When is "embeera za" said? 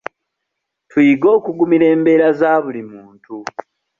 1.93-2.51